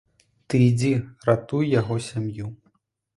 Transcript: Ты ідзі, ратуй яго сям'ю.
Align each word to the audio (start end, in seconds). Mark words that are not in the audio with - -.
Ты 0.53 0.61
ідзі, 0.67 0.87
ратуй 1.29 1.69
яго 1.79 1.99
сям'ю. 2.07 2.47